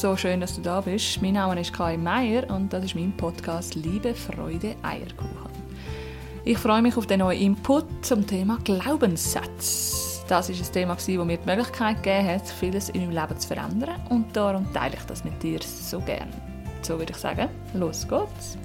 so 0.00 0.16
schön, 0.16 0.40
dass 0.40 0.54
du 0.54 0.62
da 0.62 0.80
bist. 0.80 1.20
Mein 1.22 1.32
Name 1.32 1.60
ist 1.60 1.72
Kai 1.72 1.96
Meier 1.96 2.48
und 2.50 2.72
das 2.72 2.84
ist 2.84 2.94
mein 2.94 3.12
Podcast 3.16 3.74
Liebe, 3.74 4.14
Freude, 4.14 4.76
Eierkuchen. 4.82 5.50
Ich 6.44 6.56
freue 6.56 6.82
mich 6.82 6.96
auf 6.96 7.06
den 7.06 7.18
neuen 7.18 7.40
Input 7.40 7.84
zum 8.02 8.24
Thema 8.24 8.58
Glaubenssätze. 8.62 10.24
Das 10.28 10.50
ist 10.50 10.64
ein 10.64 10.72
Thema, 10.72 10.94
das 10.94 11.08
mir 11.08 11.36
die 11.36 11.46
Möglichkeit 11.46 12.02
gegeben 12.02 12.28
hat, 12.28 12.46
vieles 12.46 12.90
in 12.90 13.00
meinem 13.00 13.22
Leben 13.22 13.40
zu 13.40 13.48
verändern 13.48 14.00
und 14.10 14.36
darum 14.36 14.72
teile 14.72 14.94
ich 14.94 15.02
das 15.02 15.24
mit 15.24 15.42
dir 15.42 15.58
so 15.62 15.98
gern. 16.00 16.28
So 16.82 16.96
würde 16.96 17.12
ich 17.12 17.18
sagen, 17.18 17.48
los 17.74 18.06
geht's! 18.06 18.56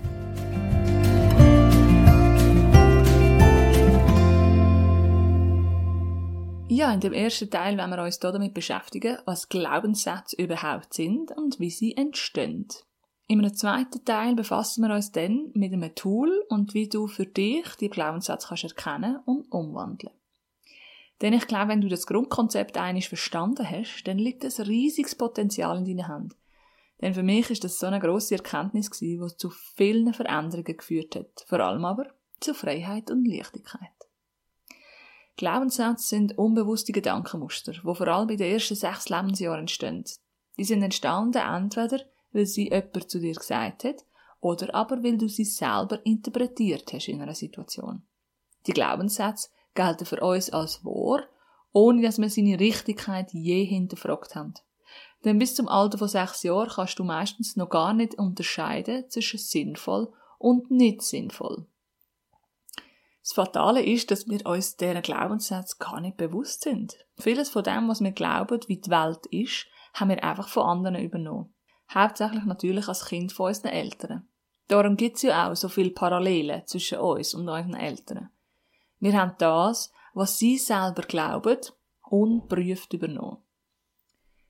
Ja, 6.75 6.91
in 6.91 7.01
dem 7.01 7.13
ersten 7.13 7.51
Teil 7.51 7.77
werden 7.77 7.91
wir 7.91 8.01
uns 8.01 8.17
damit 8.17 8.55
beschäftigen, 8.55 9.19
was 9.25 9.47
Glaubenssätze 9.47 10.35
überhaupt 10.37 10.95
sind 10.95 11.29
und 11.29 11.59
wie 11.59 11.69
sie 11.69 11.95
entstehen. 11.95 12.67
Einem 13.29 13.53
zweiten 13.53 14.03
Teil 14.05 14.33
befassen 14.33 14.83
wir 14.83 14.95
uns 14.95 15.11
dann 15.11 15.51
mit 15.53 15.71
einem 15.71 15.93
Tool 15.93 16.43
und 16.49 16.73
wie 16.73 16.89
du 16.89 17.05
für 17.05 17.27
dich 17.27 17.75
die 17.79 17.91
Glaubenssätze 17.91 18.47
kannst 18.47 18.63
erkennen 18.63 19.19
und 19.25 19.51
umwandeln. 19.51 20.15
Denn 21.21 21.33
ich 21.33 21.45
glaube, 21.45 21.67
wenn 21.67 21.81
du 21.81 21.89
das 21.89 22.07
Grundkonzept 22.07 22.75
einiges 22.75 23.07
verstanden 23.07 23.69
hast, 23.69 24.05
dann 24.05 24.17
liegt 24.17 24.43
ein 24.43 24.65
riesiges 24.65 25.13
Potenzial 25.13 25.77
in 25.77 25.85
deiner 25.85 26.07
Hand. 26.07 26.35
Denn 27.03 27.13
für 27.13 27.21
mich 27.21 27.51
ist 27.51 27.63
das 27.63 27.77
so 27.77 27.85
eine 27.85 27.99
grosse 27.99 28.33
Erkenntnis 28.33 28.89
gewesen, 28.89 29.27
die 29.27 29.37
zu 29.37 29.51
vielen 29.51 30.11
Veränderungen 30.11 30.75
geführt 30.75 31.15
hat. 31.17 31.45
Vor 31.45 31.59
allem 31.59 31.85
aber 31.85 32.07
zu 32.39 32.55
Freiheit 32.55 33.11
und 33.11 33.27
Leichtigkeit. 33.27 34.02
Glaubenssätze 35.35 36.07
sind 36.07 36.37
unbewusste 36.37 36.91
Gedankenmuster, 36.91 37.71
die 37.71 37.81
vor 37.81 38.07
allem 38.07 38.29
in 38.29 38.37
den 38.37 38.53
ersten 38.53 38.75
sechs 38.75 39.09
Lebensjahren 39.09 39.61
entstehen. 39.61 40.05
Die 40.57 40.63
sind 40.63 40.83
entstanden 40.83 41.41
entweder, 41.41 42.01
weil 42.31 42.45
sie 42.45 42.69
jemand 42.69 43.09
zu 43.09 43.19
dir 43.19 43.33
gesagt 43.33 43.83
hat, 43.83 44.05
oder 44.39 44.75
aber 44.75 45.03
weil 45.03 45.17
du 45.17 45.27
sie 45.27 45.45
selber 45.45 46.05
interpretiert 46.05 46.91
hast 46.93 47.07
in 47.07 47.21
einer 47.21 47.33
Situation. 47.33 48.03
Die 48.67 48.73
Glaubenssätze 48.73 49.49
gelten 49.73 50.05
für 50.05 50.19
uns 50.19 50.49
als 50.51 50.83
wahr, 50.85 51.23
ohne 51.71 52.01
dass 52.01 52.19
wir 52.19 52.29
seine 52.29 52.59
Richtigkeit 52.59 53.33
je 53.33 53.65
hinterfragt 53.65 54.35
haben. 54.35 54.53
Denn 55.25 55.39
bis 55.39 55.55
zum 55.55 55.67
Alter 55.67 55.97
von 55.97 56.07
sechs 56.07 56.43
Jahren 56.43 56.69
kannst 56.69 56.99
du 56.99 57.03
meistens 57.03 57.55
noch 57.55 57.69
gar 57.69 57.93
nicht 57.93 58.15
unterscheiden 58.15 59.09
zwischen 59.09 59.39
sinnvoll 59.39 60.13
und 60.37 60.69
nicht 60.69 61.01
sinnvoll. 61.01 61.65
Das 63.23 63.31
Fatale 63.31 63.81
ist, 63.81 64.11
dass 64.11 64.27
wir 64.27 64.45
uns 64.45 64.75
deren 64.75 65.01
Glaubenssätze 65.01 65.77
gar 65.79 66.01
nicht 66.01 66.17
bewusst 66.17 66.63
sind. 66.63 66.97
Vieles 67.17 67.49
von 67.49 67.63
dem, 67.63 67.87
was 67.87 68.01
wir 68.01 68.11
glauben, 68.11 68.59
wie 68.67 68.81
die 68.81 68.89
Welt 68.89 69.25
ist, 69.27 69.65
haben 69.93 70.09
wir 70.09 70.21
einfach 70.21 70.49
von 70.49 70.63
anderen 70.63 70.97
übernommen. 70.97 71.53
Hauptsächlich 71.93 72.43
natürlich 72.43 72.89
als 72.89 73.05
Kind 73.05 73.31
von 73.31 73.47
unseren 73.47 73.71
Eltern. 73.71 74.27
Darum 74.67 74.97
gibt 74.97 75.15
es 75.17 75.21
ja 75.21 75.49
auch 75.49 75.55
so 75.55 75.69
viele 75.69 75.91
Parallelen 75.91 76.63
zwischen 76.65 76.99
uns 76.99 77.33
und 77.33 77.47
unseren 77.47 77.75
Eltern. 77.75 78.29
Wir 78.99 79.13
haben 79.13 79.35
das, 79.37 79.93
was 80.13 80.37
sie 80.37 80.57
selber 80.57 81.03
glauben, 81.03 81.59
unprüft 82.01 82.91
übernommen. 82.91 83.37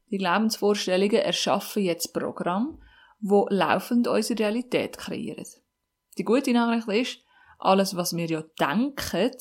Die 0.10 0.18
Glaubensvorstellungen 0.18 1.22
erschaffen 1.22 1.84
jetzt 1.84 2.12
Programme, 2.12 2.80
wo 3.20 3.48
laufend 3.50 4.08
unsere 4.08 4.40
Realität 4.40 4.98
kreieren. 4.98 5.46
Die 6.18 6.24
gute 6.24 6.54
Nachricht 6.54 6.88
ist, 6.88 7.23
alles, 7.64 7.96
was 7.96 8.16
wir 8.16 8.26
ja 8.26 8.44
denken, 8.60 9.32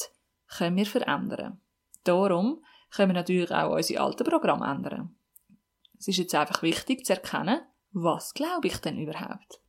können 0.47 0.77
wir 0.77 0.87
verändern. 0.87 1.61
Darum 2.05 2.64
können 2.91 3.11
wir 3.11 3.14
natürlich 3.14 3.51
auch 3.51 3.75
unsere 3.75 4.03
alten 4.03 4.25
Programme 4.25 4.67
ändern. 4.67 5.14
Es 5.98 6.09
ist 6.09 6.19
jetzt 6.19 6.34
einfach 6.34 6.62
wichtig 6.62 7.06
zu 7.06 7.14
erkennen, 7.14 7.61
was 7.92 8.34
glaube 8.34 8.67
ich 8.67 8.77
denn 8.79 8.98
überhaupt? 8.98 9.61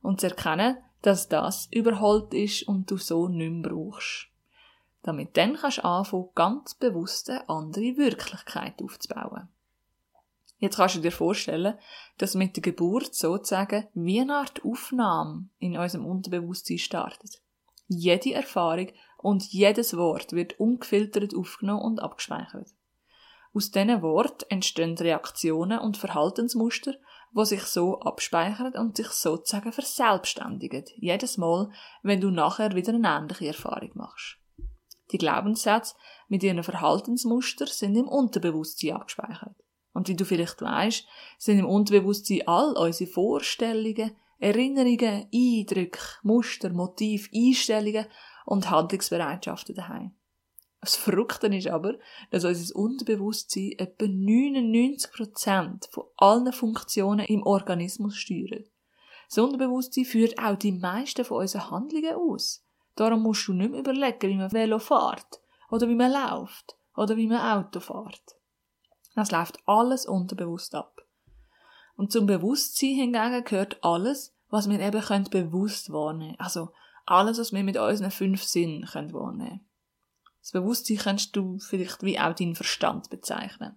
Und 0.00 0.20
zu 0.20 0.28
erkennen, 0.28 0.78
dass 1.02 1.28
das 1.28 1.68
überholt 1.70 2.32
ist 2.34 2.68
und 2.68 2.90
du 2.90 2.96
so 2.96 3.28
nicht 3.28 3.50
mehr 3.50 3.70
brauchst. 3.70 4.28
Damit 5.02 5.36
dann 5.36 5.56
kannst 5.56 5.78
du 5.78 5.84
anfangen, 5.84 6.28
ganz 6.34 6.74
bewusst 6.74 7.28
eine 7.28 7.48
andere 7.48 7.96
Wirklichkeit 7.96 8.80
aufzubauen. 8.80 9.48
Jetzt 10.58 10.76
kannst 10.76 10.94
du 10.94 11.00
dir 11.00 11.10
vorstellen, 11.10 11.74
dass 12.18 12.36
mit 12.36 12.54
der 12.54 12.62
Geburt 12.62 13.16
sozusagen 13.16 13.88
wie 13.94 14.20
eine 14.20 14.36
Art 14.36 14.64
Aufnahme 14.64 15.48
in 15.58 15.76
unserem 15.76 16.06
Unterbewusstsein 16.06 16.78
startet. 16.78 17.42
Jede 17.98 18.34
Erfahrung 18.34 18.88
und 19.18 19.44
jedes 19.52 19.96
Wort 19.96 20.32
wird 20.32 20.58
ungefiltert 20.58 21.34
aufgenommen 21.34 21.82
und 21.82 22.00
abgespeichert. 22.00 22.68
Aus 23.54 23.70
diesen 23.70 24.02
Worten 24.02 24.46
entstehen 24.48 24.96
Reaktionen 24.96 25.78
und 25.78 25.98
Verhaltensmuster, 25.98 26.94
die 27.36 27.44
sich 27.44 27.62
so 27.62 28.00
abspeichern 28.00 28.74
und 28.74 28.96
sich 28.96 29.08
sozusagen 29.08 29.72
verselbstständigen. 29.72 30.84
Jedes 30.96 31.36
Mal, 31.36 31.70
wenn 32.02 32.20
du 32.20 32.30
nachher 32.30 32.74
wieder 32.74 32.94
eine 32.94 33.08
ähnliche 33.08 33.48
Erfahrung 33.48 33.90
machst. 33.94 34.38
Die 35.12 35.18
Glaubenssätze 35.18 35.94
mit 36.28 36.42
ihren 36.42 36.62
Verhaltensmuster 36.62 37.66
sind 37.66 37.96
im 37.96 38.08
Unterbewusstsein 38.08 38.92
abgespeichert. 38.92 39.56
Und 39.92 40.08
wie 40.08 40.16
du 40.16 40.24
vielleicht 40.24 40.62
weißt, 40.62 41.06
sind 41.38 41.58
im 41.58 41.66
Unterbewusstsein 41.66 42.48
all 42.48 42.72
unsere 42.76 43.10
Vorstellungen, 43.10 44.16
Erinnerungen, 44.42 45.28
Eindrücke, 45.32 46.00
Muster, 46.24 46.70
Motiv, 46.70 47.30
Einstellungen 47.32 48.06
und 48.44 48.68
Handlungsbereitschaften 48.68 49.76
daheim. 49.76 50.16
Das 50.80 50.96
Verrückte 50.96 51.46
ist 51.46 51.68
aber, 51.68 51.94
dass 52.32 52.44
unser 52.44 52.74
Unterbewusstsein 52.74 53.70
etwa 53.78 54.04
99% 54.04 55.92
von 55.92 56.04
allen 56.16 56.52
Funktionen 56.52 57.24
im 57.26 57.44
Organismus 57.44 58.16
steuert. 58.16 58.68
Das 59.28 59.38
Unterbewusstsein 59.38 60.04
führt 60.04 60.36
auch 60.40 60.56
die 60.56 60.72
meisten 60.72 61.24
von 61.24 61.42
unseren 61.42 61.70
Handlungen 61.70 62.14
aus. 62.16 62.64
Darum 62.96 63.22
musst 63.22 63.46
du 63.46 63.52
nicht 63.52 63.70
mehr 63.70 63.78
überlegen, 63.78 64.28
wie 64.28 64.36
man 64.36 64.50
Velo 64.50 64.80
fährt, 64.80 65.40
oder 65.70 65.88
wie 65.88 65.94
man 65.94 66.10
läuft, 66.10 66.76
oder 66.96 67.16
wie 67.16 67.28
man 67.28 67.58
Auto 67.58 67.78
fährt. 67.78 68.36
Das 69.14 69.30
läuft 69.30 69.60
alles 69.66 70.04
unterbewusst 70.04 70.74
ab. 70.74 71.01
Und 71.96 72.12
zum 72.12 72.26
Bewusstsein 72.26 72.94
hingegen 72.94 73.44
gehört 73.44 73.82
alles, 73.82 74.34
was 74.48 74.68
wir 74.68 74.80
eben 74.80 75.00
können 75.00 75.30
bewusst 75.30 75.92
wahrnehmen 75.92 76.36
Also 76.38 76.70
alles, 77.06 77.38
was 77.38 77.52
wir 77.52 77.64
mit 77.64 77.76
unseren 77.76 78.10
fünf 78.10 78.44
Sinnen 78.44 78.84
können 78.84 79.12
wahrnehmen 79.12 79.66
Das 80.40 80.52
Bewusstsein 80.52 80.98
kannst 80.98 81.36
du 81.36 81.58
vielleicht 81.58 82.02
wie 82.02 82.18
auch 82.18 82.34
deinen 82.34 82.54
Verstand 82.54 83.10
bezeichnen. 83.10 83.76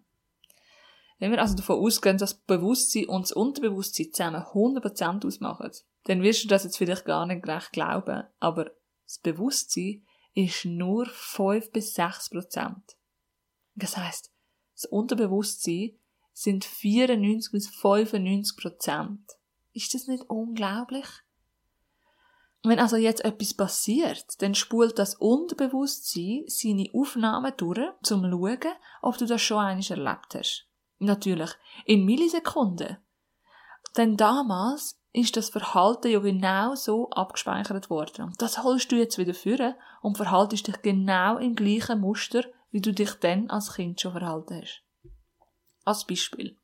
Wenn 1.18 1.32
wir 1.32 1.40
also 1.40 1.56
davon 1.56 1.80
ausgehen, 1.80 2.18
dass 2.18 2.32
das 2.32 2.42
Bewusstsein 2.42 3.08
und 3.08 3.24
das 3.24 3.32
Unterbewusstsein 3.32 4.12
zusammen 4.12 4.42
100% 4.42 5.26
ausmachen, 5.26 5.72
dann 6.06 6.22
wirst 6.22 6.44
du 6.44 6.48
das 6.48 6.66
jetzt 6.66 6.78
vielleicht 6.78 7.06
gar 7.06 7.26
nicht 7.26 7.48
recht 7.48 7.72
glauben, 7.72 8.24
aber 8.40 8.72
das 9.06 9.20
Bewusstsein 9.20 10.06
ist 10.34 10.66
nur 10.66 11.06
5 11.06 11.72
bis 11.72 11.98
6%. 11.98 12.76
Das 13.76 13.98
heißt, 13.98 14.32
das 14.74 14.86
Unterbewusstsein 14.86 15.98
sind 16.36 16.66
94 16.66 17.52
bis 17.52 17.70
95 17.70 18.58
Prozent. 18.58 19.22
Ist 19.72 19.94
das 19.94 20.08
nicht 20.08 20.30
unglaublich? 20.30 21.06
Wenn 22.64 22.80
also 22.80 22.98
jetzt 22.98 23.24
etwas 23.24 23.54
passiert, 23.54 24.42
dann 24.42 24.54
spult 24.54 25.00
das 25.00 25.16
Unterbewusstsein 25.16 26.44
seine 26.48 26.90
Aufnahmen 26.94 27.54
durch, 27.56 27.80
zum 28.04 28.24
zu 28.24 28.30
schauen, 28.30 28.74
ob 29.02 29.18
du 29.18 29.26
das 29.26 29.42
schon 29.42 29.60
einmal 29.60 29.86
erlebt 29.88 30.36
hast. 30.36 30.68
Natürlich, 31.00 31.52
in 31.86 32.06
Millisekunden. 32.06 32.98
Denn 33.96 34.18
damals 34.18 35.00
ist 35.14 35.38
das 35.38 35.50
Verhalten 35.50 36.12
ja 36.12 36.20
genau 36.20 36.76
so 36.76 37.10
abgespeichert 37.12 37.90
worden. 37.90 38.26
Und 38.26 38.42
das 38.42 38.62
holst 38.62 38.92
du 38.92 38.98
jetzt 38.98 39.18
wieder 39.18 39.34
führen 39.34 39.76
und 40.02 40.18
verhaltest 40.18 40.68
dich 40.68 40.82
genau 40.82 41.38
im 41.38 41.56
gleichen 41.56 42.02
Muster, 42.02 42.44
wie 42.72 42.82
du 42.82 42.92
dich 42.92 43.14
dann 43.22 43.50
als 43.50 43.76
Kind 43.76 44.02
schon 44.02 44.12
verhalten 44.12 44.62
hast. 44.62 44.85
Als 45.86 46.06
Beispiel. 46.06 46.56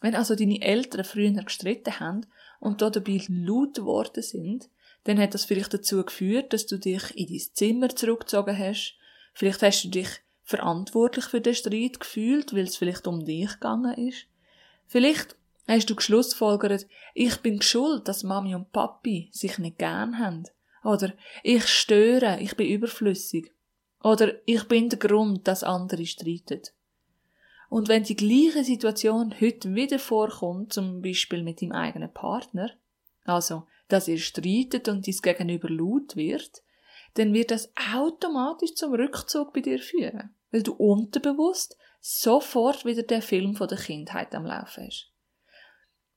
Wenn 0.00 0.14
also 0.14 0.34
deine 0.34 0.60
Eltern 0.60 1.04
früher 1.04 1.32
gestritten 1.32 1.98
haben 1.98 2.26
und 2.60 2.82
da 2.82 2.90
dabei 2.90 3.20
laut 3.28 3.74
geworden 3.74 4.22
sind, 4.22 4.68
dann 5.04 5.18
hat 5.18 5.34
das 5.34 5.44
vielleicht 5.44 5.74
dazu 5.74 6.04
geführt, 6.04 6.52
dass 6.52 6.66
du 6.66 6.78
dich 6.78 7.16
in 7.16 7.26
dein 7.26 7.40
Zimmer 7.54 7.88
zurückgezogen 7.88 8.56
hast. 8.56 8.96
Vielleicht 9.34 9.62
hast 9.62 9.84
du 9.84 9.88
dich 9.88 10.08
verantwortlich 10.44 11.24
für 11.26 11.40
den 11.40 11.54
Streit 11.54 12.00
gefühlt, 12.00 12.52
weil 12.52 12.64
es 12.64 12.76
vielleicht 12.76 13.06
um 13.06 13.24
dich 13.24 13.50
gegangen 13.52 13.94
ist. 14.08 14.26
Vielleicht 14.86 15.36
hast 15.66 15.88
du 15.88 15.94
geschlussfolgert, 15.94 16.86
ich 17.14 17.36
bin 17.38 17.62
schuld, 17.62 18.06
dass 18.08 18.22
Mami 18.24 18.54
und 18.54 18.72
Papi 18.72 19.30
sich 19.32 19.58
nicht 19.58 19.78
gern 19.78 20.18
haben. 20.18 20.44
Oder 20.84 21.14
ich 21.42 21.66
störe, 21.66 22.38
ich 22.40 22.56
bin 22.56 22.68
überflüssig. 22.68 23.52
Oder 24.02 24.34
ich 24.46 24.64
bin 24.64 24.88
der 24.88 24.98
Grund, 24.98 25.46
dass 25.46 25.62
andere 25.62 26.04
streiten. 26.06 26.62
Und 27.72 27.88
wenn 27.88 28.02
die 28.02 28.16
gleiche 28.16 28.64
Situation 28.64 29.34
heute 29.40 29.74
wieder 29.74 29.98
vorkommt, 29.98 30.74
zum 30.74 31.00
Beispiel 31.00 31.42
mit 31.42 31.62
deinem 31.62 31.72
eigenen 31.72 32.12
Partner, 32.12 32.70
also, 33.24 33.66
dass 33.88 34.08
ihr 34.08 34.18
streitet 34.18 34.88
und 34.88 35.06
dies 35.06 35.22
Gegenüber 35.22 35.70
laut 35.70 36.14
wird, 36.14 36.62
dann 37.14 37.32
wird 37.32 37.50
das 37.50 37.72
automatisch 37.94 38.74
zum 38.74 38.92
Rückzug 38.92 39.54
bei 39.54 39.60
dir 39.62 39.78
führen, 39.78 40.34
weil 40.50 40.62
du 40.62 40.74
unterbewusst 40.74 41.78
sofort 42.02 42.84
wieder 42.84 43.04
den 43.04 43.22
Film 43.22 43.56
von 43.56 43.68
der 43.68 43.78
Kindheit 43.78 44.34
am 44.34 44.44
Laufen 44.44 44.88
hast. 44.88 45.10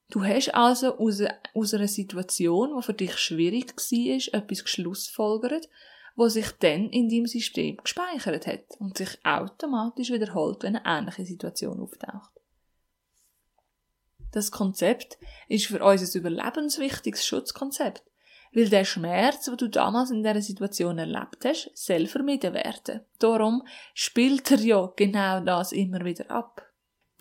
Du 0.10 0.25
hast 0.25 0.54
also 0.54 0.98
aus 0.98 1.74
einer 1.74 1.88
Situation, 1.88 2.75
die 2.75 2.84
für 2.84 2.94
dich 2.94 3.18
schwierig 3.18 3.78
war, 3.78 4.42
etwas 4.42 4.62
geschlussfolgert, 4.62 5.69
wo 6.16 6.28
sich 6.28 6.52
dann 6.60 6.90
in 6.90 7.10
deinem 7.10 7.28
System 7.28 7.78
gespeichert 7.78 8.48
hat 8.48 8.66
und 8.80 8.98
sich 8.98 9.18
automatisch 9.24 10.12
wiederholt, 10.12 10.64
wenn 10.64 10.78
eine 10.78 11.00
ähnliche 11.00 11.26
Situation 11.26 11.80
auftaucht. 11.80 12.32
Das 14.32 14.52
Konzept 14.52 15.18
ist 15.48 15.68
für 15.68 15.84
uns 15.84 16.14
ein 16.14 16.20
überlebenswichtiges 16.20 17.26
Schutzkonzept, 17.26 18.04
weil 18.54 18.70
der 18.70 18.86
Schmerz, 18.86 19.46
den 19.46 19.58
du 19.58 19.70
damals 19.70 20.12
in 20.12 20.24
dieser 20.24 20.42
Situation 20.42 20.98
erlebt 20.98 21.46
hast, 21.46 21.72
soll 21.74 22.08
vermieden 22.08 22.54
werden. 22.54 23.02
Darum 23.20 23.64
spielt 23.94 24.52
er 24.52 24.60
ja 24.60 24.92
genau 24.96 25.42
das 25.42 25.72
immer 25.72 26.04
wieder 26.04 26.30
ab. 26.32 26.66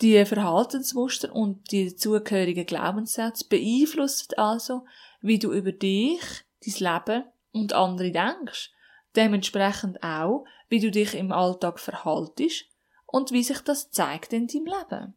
Die 0.01 0.25
Verhaltensmuster 0.25 1.33
und 1.33 1.71
die 1.71 1.95
zugehörigen 1.95 2.67
Glaubenssätze 2.67 3.47
beeinflussen 3.49 4.35
also, 4.37 4.85
wie 5.21 5.39
du 5.39 5.53
über 5.53 5.71
dich, 5.71 6.21
dein 6.65 6.95
Leben 6.95 7.25
und 7.53 7.73
andere 7.73 8.11
denkst. 8.11 8.74
Dementsprechend 9.17 10.03
auch, 10.03 10.45
wie 10.69 10.81
du 10.81 10.91
dich 10.91 11.15
im 11.15 11.33
Alltag 11.33 11.79
verhaltest 11.79 12.67
und 13.07 13.33
wie 13.33 13.43
sich 13.43 13.61
das 13.61 13.91
zeigt 13.91 14.33
in 14.33 14.47
deinem 14.47 14.67
Leben. 14.67 15.15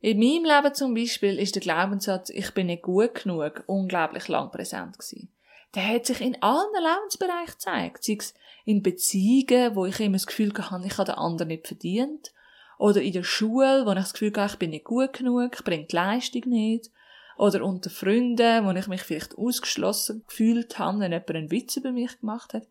In 0.00 0.18
meinem 0.18 0.44
Leben 0.44 0.74
zum 0.74 0.94
Beispiel 0.94 1.38
ist 1.38 1.56
der 1.56 1.62
Glaubenssatz, 1.62 2.30
ich 2.30 2.52
bin 2.52 2.68
nicht 2.68 2.82
gut 2.82 3.14
genug, 3.14 3.64
unglaublich 3.66 4.28
lang 4.28 4.50
präsent 4.50 4.98
gewesen. 4.98 5.30
Der 5.74 5.86
hat 5.86 6.06
sich 6.06 6.20
in 6.20 6.40
allen 6.42 6.72
Lebensbereichen 6.72 7.52
gezeigt. 7.52 8.04
Sei 8.04 8.16
es 8.18 8.34
in 8.64 8.82
Beziehungen, 8.82 9.76
wo 9.76 9.86
ich 9.86 10.00
immer 10.00 10.14
das 10.14 10.26
Gefühl 10.26 10.52
hatte, 10.56 10.86
ich 10.86 10.98
habe 10.98 11.12
den 11.12 11.18
anderen 11.18 11.48
nicht 11.48 11.66
verdient 11.66 12.32
oder 12.80 13.02
in 13.02 13.12
der 13.12 13.24
Schule, 13.24 13.84
wo 13.84 13.90
ich 13.90 13.98
das 13.98 14.14
Gefühl 14.14 14.32
habe, 14.36 14.50
ich 14.50 14.58
bin 14.58 14.70
nicht 14.70 14.86
gut 14.86 15.12
genug, 15.12 15.54
ich 15.54 15.64
bringe 15.64 15.84
die 15.84 15.94
Leistung 15.94 16.42
nicht. 16.46 16.90
Oder 17.36 17.62
unter 17.62 17.90
Freunden, 17.90 18.66
wo 18.66 18.70
ich 18.70 18.86
mich 18.86 19.02
vielleicht 19.02 19.36
ausgeschlossen 19.36 20.24
gefühlt 20.26 20.78
habe, 20.78 21.00
wenn 21.00 21.12
jemand 21.12 21.30
einen 21.30 21.50
Witz 21.50 21.76
über 21.76 21.92
mich 21.92 22.18
gemacht 22.20 22.54
hat. 22.54 22.66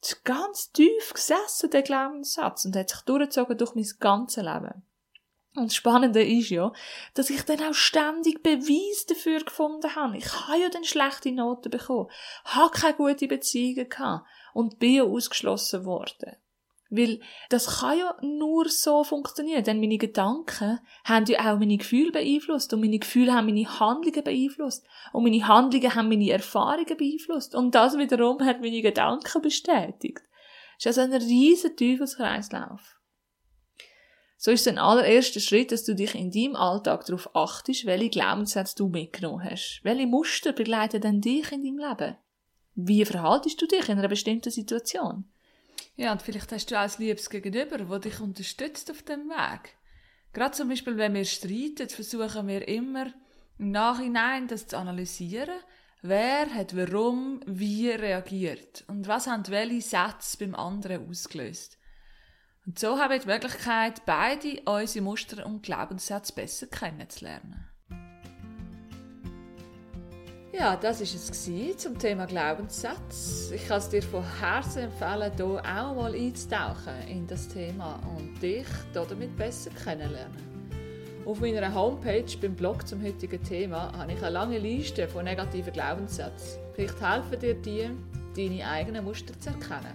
Das 0.00 0.12
ist 0.12 0.24
ganz 0.24 0.72
tief 0.72 1.12
gesessen, 1.12 1.70
der 1.70 1.82
Glaubenssatz, 1.82 2.64
und 2.64 2.76
hat 2.76 2.90
sich 2.90 3.00
durchgezogen 3.00 3.58
durch 3.58 3.74
mein 3.74 3.88
ganzes 3.98 4.44
Leben. 4.44 4.82
Und 5.56 5.66
das 5.66 5.74
Spannende 5.74 6.22
ist 6.22 6.50
ja, 6.50 6.72
dass 7.14 7.30
ich 7.30 7.42
dann 7.42 7.62
auch 7.62 7.74
ständig 7.74 8.42
Beweis 8.42 9.06
dafür 9.06 9.40
gefunden 9.40 9.94
habe. 9.96 10.16
Ich 10.16 10.32
habe 10.32 10.60
ja 10.60 10.68
dann 10.68 10.84
schlechte 10.84 11.32
Noten 11.32 11.70
bekommen, 11.70 12.10
habe 12.44 12.70
keine 12.70 12.94
gute 12.94 13.26
Beziehungen 13.26 13.88
gehabt 13.88 14.26
und 14.54 14.78
bin 14.78 14.94
ja 14.94 15.02
ausgeschlossen 15.02 15.84
worden. 15.84 16.36
Weil 16.90 17.20
das 17.50 17.80
kann 17.80 17.98
ja 17.98 18.16
nur 18.22 18.68
so 18.70 19.04
funktionieren, 19.04 19.62
denn 19.62 19.78
meine 19.78 19.98
Gedanken 19.98 20.80
haben 21.04 21.26
ja 21.26 21.40
auch 21.40 21.58
meine 21.58 21.76
Gefühle 21.76 22.12
beeinflusst 22.12 22.72
und 22.72 22.80
meine 22.80 22.98
Gefühle 22.98 23.34
haben 23.34 23.46
meine 23.46 23.68
Handlungen 23.78 24.24
beeinflusst 24.24 24.86
und 25.12 25.24
meine 25.24 25.46
Handlungen 25.46 25.94
haben 25.94 26.08
meine 26.08 26.30
Erfahrungen 26.30 26.96
beeinflusst 26.96 27.54
und 27.54 27.74
das 27.74 27.98
wiederum 27.98 28.40
hat 28.40 28.62
meine 28.62 28.80
Gedanken 28.80 29.42
bestätigt. 29.42 30.22
Das 30.82 30.96
ist 30.96 30.98
also 30.98 31.14
ein 31.14 31.22
riesen 31.22 31.76
Teufelskreislauf. 31.76 32.98
So 34.40 34.52
ist 34.52 34.68
ein 34.68 34.78
allererster 34.78 35.40
Schritt, 35.40 35.72
dass 35.72 35.84
du 35.84 35.94
dich 35.94 36.14
in 36.14 36.30
deinem 36.30 36.54
Alltag 36.54 37.04
darauf 37.04 37.34
achtest, 37.34 37.84
welche 37.86 38.08
Glaubenssätze 38.08 38.76
du 38.76 38.88
mitgenommen 38.88 39.42
hast. 39.42 39.80
Welche 39.82 40.06
Muster 40.06 40.52
begleiten 40.52 41.00
denn 41.00 41.20
dich 41.20 41.50
in 41.50 41.64
deinem 41.64 41.78
Leben? 41.78 42.16
Wie 42.76 43.04
verhaltest 43.04 43.60
du 43.60 43.66
dich 43.66 43.88
in 43.88 43.98
einer 43.98 44.06
bestimmten 44.06 44.52
Situation? 44.52 45.24
Ja, 45.98 46.12
und 46.12 46.22
vielleicht 46.22 46.52
hast 46.52 46.70
du 46.70 46.76
auch 46.76 46.82
ein 46.82 46.90
liebes 46.98 47.28
Gegenüber, 47.28 47.78
das 47.78 48.00
dich 48.02 48.20
unterstützt 48.20 48.88
auf 48.88 49.02
dem 49.02 49.28
Weg. 49.28 49.74
Gerade 50.32 50.52
zum 50.52 50.68
Beispiel, 50.68 50.96
wenn 50.96 51.14
wir 51.14 51.24
streiten, 51.24 51.88
versuchen 51.88 52.46
wir 52.46 52.68
immer 52.68 53.12
im 53.58 53.72
Nachhinein 53.72 54.46
das 54.46 54.68
zu 54.68 54.78
analysieren. 54.78 55.58
Wer 56.00 56.54
hat 56.54 56.76
warum, 56.76 57.40
wie 57.46 57.90
reagiert 57.90 58.84
und 58.86 59.08
was 59.08 59.26
haben 59.26 59.44
welche 59.48 59.80
Sätze 59.80 60.38
beim 60.38 60.54
anderen 60.54 61.10
ausgelöst. 61.10 61.78
Und 62.64 62.78
so 62.78 62.96
haben 63.00 63.10
wir 63.10 63.18
die 63.18 63.26
Möglichkeit, 63.26 64.06
beide 64.06 64.62
unsere 64.66 65.04
Muster 65.04 65.44
und 65.44 65.64
Glaubenssätze 65.64 66.32
besser 66.32 66.68
kennenzulernen. 66.68 67.67
Ja, 70.50 70.76
das 70.76 71.00
war 71.00 71.30
es 71.30 71.76
zum 71.76 71.98
Thema 71.98 72.26
Glaubenssatz. 72.26 73.50
Ich 73.54 73.68
kann 73.68 73.78
es 73.78 73.90
dir 73.90 74.02
von 74.02 74.24
Herzen 74.40 74.84
empfehlen, 74.84 75.30
hier 75.36 75.46
auch 75.46 75.94
mal 75.94 76.14
einzutauchen 76.14 77.06
in 77.06 77.26
das 77.26 77.48
Thema 77.48 78.00
und 78.16 78.40
dich 78.40 78.66
damit 78.94 79.36
besser 79.36 79.70
kennenlernen. 79.84 80.48
Auf 81.26 81.40
meiner 81.40 81.74
Homepage 81.74 82.24
beim 82.40 82.54
Blog 82.54 82.88
zum 82.88 83.04
heutigen 83.04 83.42
Thema 83.44 83.92
habe 83.92 84.12
ich 84.12 84.22
eine 84.22 84.30
lange 84.30 84.58
Liste 84.58 85.06
von 85.06 85.26
negativen 85.26 85.70
Glaubenssätzen. 85.70 86.58
Vielleicht 86.72 86.98
helfen 86.98 87.38
dir 87.38 87.54
die, 87.54 87.90
deine 88.34 88.66
eigenen 88.66 89.04
Muster 89.04 89.38
zu 89.38 89.50
erkennen. 89.50 89.92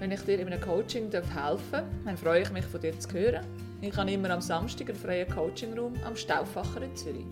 Wenn 0.00 0.10
ich 0.10 0.22
dir 0.22 0.40
in 0.40 0.48
einem 0.48 0.60
Coaching 0.60 1.12
helfen 1.12 1.30
darf, 1.70 1.84
dann 2.04 2.16
freue 2.16 2.42
ich 2.42 2.50
mich 2.50 2.64
von 2.64 2.80
dir 2.80 2.98
zu 2.98 3.08
hören. 3.12 3.46
Ich 3.80 3.96
habe 3.96 4.10
immer 4.10 4.30
am 4.30 4.40
Samstag 4.40 4.88
einen 4.88 4.98
freien 4.98 5.30
Coachingraum 5.30 5.94
am 6.04 6.16
Stauffacher 6.16 6.82
in 6.82 6.96
Zürich. 6.96 7.26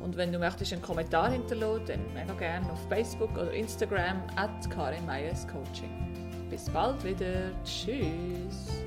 Und 0.00 0.16
wenn 0.16 0.32
du 0.32 0.38
möchtest 0.38 0.72
einen 0.72 0.82
Kommentar 0.82 1.30
hinterlassen, 1.30 1.82
dann 1.86 2.14
mega 2.14 2.34
gerne 2.34 2.70
auf 2.72 2.88
Facebook 2.88 3.32
oder 3.32 3.52
Instagram 3.52 4.22
at 4.36 4.70
Karin 4.70 5.04
Meyers 5.06 5.46
Coaching. 5.48 5.90
Bis 6.50 6.68
bald 6.70 7.02
wieder. 7.04 7.50
Tschüss. 7.64 8.84